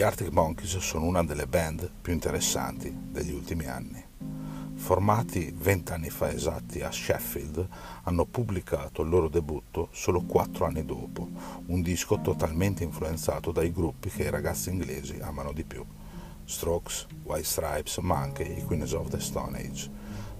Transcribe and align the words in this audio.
Gli 0.00 0.04
Arctic 0.04 0.30
Monkeys 0.30 0.78
sono 0.78 1.04
una 1.04 1.22
delle 1.22 1.46
band 1.46 1.90
più 2.00 2.14
interessanti 2.14 2.90
degli 3.10 3.32
ultimi 3.32 3.66
anni. 3.66 4.02
Formati 4.76 5.54
vent'anni 5.54 6.08
fa 6.08 6.32
esatti 6.32 6.80
a 6.80 6.90
Sheffield, 6.90 7.68
hanno 8.04 8.24
pubblicato 8.24 9.02
il 9.02 9.10
loro 9.10 9.28
debutto 9.28 9.88
solo 9.92 10.22
quattro 10.22 10.64
anni 10.64 10.86
dopo, 10.86 11.28
un 11.66 11.82
disco 11.82 12.18
totalmente 12.22 12.82
influenzato 12.82 13.52
dai 13.52 13.70
gruppi 13.70 14.08
che 14.08 14.22
i 14.22 14.30
ragazzi 14.30 14.70
inglesi 14.70 15.18
amano 15.20 15.52
di 15.52 15.64
più. 15.64 15.84
Strokes, 16.46 17.06
White 17.24 17.44
Stripes, 17.44 17.98
ma 17.98 18.20
anche 18.20 18.42
i 18.44 18.64
Queens 18.64 18.92
of 18.92 19.10
the 19.10 19.20
Stone 19.20 19.58
Age. 19.58 19.90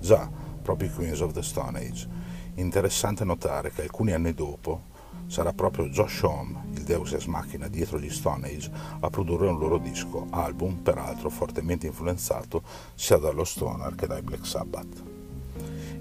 Già, 0.00 0.26
proprio 0.62 0.88
i 0.88 0.92
Queens 0.94 1.20
of 1.20 1.34
the 1.34 1.42
Stone 1.42 1.78
Age. 1.78 2.08
Interessante 2.54 3.24
notare 3.24 3.70
che 3.72 3.82
alcuni 3.82 4.12
anni 4.12 4.32
dopo 4.32 4.88
sarà 5.30 5.52
proprio 5.52 5.86
Josh 5.86 6.22
Homme, 6.24 6.64
il 6.74 6.82
deus 6.82 7.12
ex 7.12 7.26
machina 7.26 7.68
dietro 7.68 8.00
gli 8.00 8.10
Stone 8.10 8.48
Age, 8.48 8.68
a 8.98 9.08
produrre 9.10 9.46
un 9.46 9.60
loro 9.60 9.78
disco, 9.78 10.26
album 10.30 10.78
peraltro 10.78 11.30
fortemente 11.30 11.86
influenzato 11.86 12.64
sia 12.96 13.16
dallo 13.16 13.44
Stoner 13.44 13.94
che 13.94 14.08
dai 14.08 14.22
Black 14.22 14.44
Sabbath. 14.44 15.04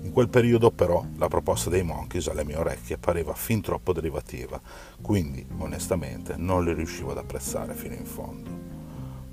In 0.01 0.11
quel 0.11 0.29
periodo 0.29 0.71
però 0.71 1.05
la 1.17 1.27
proposta 1.27 1.69
dei 1.69 1.83
Monkeys 1.83 2.25
alle 2.27 2.43
mie 2.43 2.55
orecchie 2.55 2.97
pareva 2.97 3.35
fin 3.35 3.61
troppo 3.61 3.93
derivativa, 3.93 4.59
quindi 4.99 5.45
onestamente 5.59 6.33
non 6.35 6.63
li 6.63 6.73
riuscivo 6.73 7.11
ad 7.11 7.19
apprezzare 7.19 7.75
fino 7.75 7.93
in 7.93 8.05
fondo. 8.05 8.49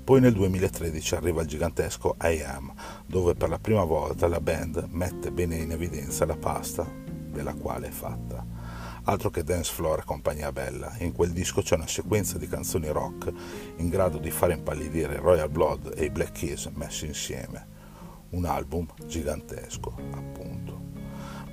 Poi 0.03 0.21
nel 0.21 0.33
2013 0.33 1.15
arriva 1.15 1.41
il 1.41 1.47
gigantesco 1.47 2.17
I 2.21 2.43
Am, 2.43 2.71
dove 3.07 3.33
per 3.33 3.49
la 3.49 3.57
prima 3.57 3.83
volta 3.83 4.27
la 4.27 4.39
band 4.39 4.89
mette 4.91 5.31
bene 5.31 5.55
in 5.55 5.71
evidenza 5.71 6.23
la 6.27 6.37
pasta 6.37 6.87
della 7.31 7.55
quale 7.55 7.87
è 7.87 7.91
fatta 7.91 8.66
altro 9.07 9.29
che 9.29 9.43
dance 9.43 9.71
floor 9.73 9.99
e 9.99 10.03
compagnia 10.03 10.51
bella. 10.51 10.93
In 10.99 11.13
quel 11.13 11.31
disco 11.31 11.61
c'è 11.61 11.75
una 11.75 11.87
sequenza 11.87 12.37
di 12.37 12.47
canzoni 12.47 12.89
rock 12.89 13.31
in 13.77 13.87
grado 13.87 14.17
di 14.17 14.29
far 14.31 14.51
impallidire 14.51 15.13
il 15.13 15.19
Royal 15.19 15.49
Blood 15.49 15.93
e 15.95 16.05
i 16.05 16.09
Black 16.09 16.33
Keys 16.33 16.65
messi 16.73 17.05
insieme. 17.05 17.75
Un 18.31 18.43
album 18.43 18.85
gigantesco, 19.05 19.95
appunto. 20.13 20.95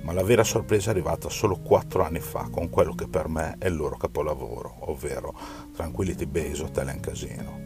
Ma 0.01 0.11
la 0.11 0.23
vera 0.23 0.43
sorpresa 0.43 0.89
è 0.89 0.91
arrivata 0.91 1.29
solo 1.29 1.57
quattro 1.57 2.03
anni 2.03 2.19
fa 2.19 2.49
con 2.51 2.69
quello 2.69 2.93
che 2.93 3.07
per 3.07 3.29
me 3.29 3.55
è 3.57 3.67
il 3.67 3.75
loro 3.75 3.95
capolavoro, 3.95 4.91
ovvero 4.91 5.33
Tranquility 5.73 6.25
Base 6.25 6.61
Hotel 6.61 6.89
and 6.89 6.99
Casino. 6.99 7.63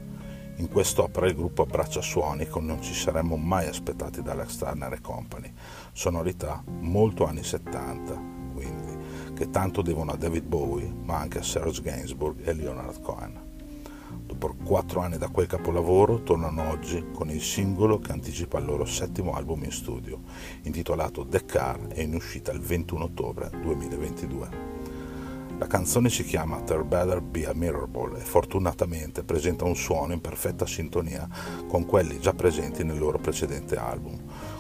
In 0.58 0.70
quest'opera 0.70 1.26
il 1.26 1.36
gruppo 1.36 1.64
abbraccia 1.64 2.02
suoni 2.02 2.48
che 2.48 2.60
non 2.60 2.82
ci 2.82 2.94
saremmo 2.94 3.38
mai 3.38 3.68
aspettati 3.68 4.22
dall'Alex 4.22 4.58
Turner 4.58 5.02
Company, 5.02 5.52
sonorità 5.94 6.62
molto 6.66 7.26
anni 7.26 7.44
70, 7.44 8.38
quindi 8.54 8.99
che 9.40 9.50
tanto 9.52 9.82
devono 9.82 10.12
a 10.12 10.18
David 10.18 10.44
Bowie, 10.44 10.94
ma 11.06 11.20
anche 11.20 11.38
a 11.38 11.44
Serge 11.44 11.82
Gainsbourg 11.82 12.46
e 12.46 12.52
Leonard 12.52 13.02
Cohen. 13.02 13.40
Dopo 14.26 14.54
quattro 14.66 15.00
anni 15.00 15.18
da 15.18 15.30
quel 15.30 15.48
capolavoro, 15.48 16.24
tornano 16.24 16.68
oggi 16.70 17.06
con 17.14 17.30
il 17.30 17.42
singolo 17.42 18.00
che 18.00 18.12
anticipa 18.12 18.60
il 18.60 18.66
loro 18.66 18.84
settimo 18.84 19.36
album 19.36 19.64
in 19.64 19.72
studio, 19.72 20.24
intitolato 20.64 21.26
The 21.26 21.46
Car 21.46 21.88
e 21.94 22.02
in 22.02 22.16
uscita 22.16 22.52
il 22.52 22.60
21 22.60 23.06
ottobre 23.06 23.50
2022. 23.62 24.50
La 25.58 25.68
canzone 25.68 26.10
si 26.10 26.26
chiama 26.26 26.62
There 26.62 26.84
Better 26.84 27.22
Be 27.22 27.46
a 27.46 27.54
Mirrorball 27.54 28.18
e 28.18 28.20
fortunatamente 28.20 29.24
presenta 29.24 29.64
un 29.64 29.76
suono 29.76 30.12
in 30.12 30.20
perfetta 30.20 30.66
sintonia 30.66 31.28
con 31.66 31.86
quelli 31.86 32.20
già 32.20 32.34
presenti 32.34 32.84
nel 32.84 32.98
loro 32.98 33.20
precedente 33.20 33.78
album, 33.78 34.18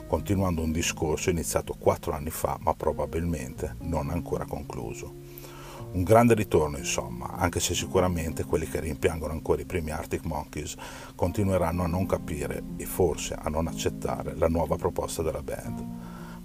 continuando 0.09 0.63
un 0.63 0.71
discorso 0.71 1.29
iniziato 1.29 1.75
quattro 1.77 2.13
anni 2.13 2.31
fa 2.31 2.57
ma 2.61 2.73
probabilmente 2.73 3.75
non 3.81 4.09
ancora 4.09 4.45
concluso. 4.45 5.13
Un 5.91 6.01
grande 6.01 6.33
ritorno, 6.33 6.77
insomma, 6.77 7.33
anche 7.33 7.59
se 7.59 7.75
sicuramente 7.75 8.43
quelli 8.43 8.67
che 8.67 8.79
rimpiangono 8.79 9.33
ancora 9.33 9.61
i 9.61 9.65
primi 9.65 9.91
Arctic 9.91 10.25
Monkeys 10.25 10.75
continueranno 11.13 11.83
a 11.83 11.87
non 11.87 12.07
capire 12.07 12.63
e 12.77 12.85
forse 12.85 13.35
a 13.35 13.49
non 13.49 13.67
accettare 13.67 14.35
la 14.35 14.47
nuova 14.47 14.77
proposta 14.77 15.21
della 15.21 15.43
band. 15.43 15.85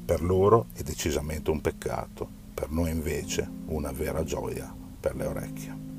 Per 0.05 0.22
loro 0.22 0.66
è 0.75 0.83
decisamente 0.83 1.50
un 1.50 1.62
peccato, 1.62 2.28
per 2.53 2.71
noi 2.71 2.91
invece 2.91 3.49
una 3.66 3.93
vera 3.93 4.22
gioia 4.25 4.72
per 5.00 5.16
le 5.16 5.25
orecchie. 5.25 5.94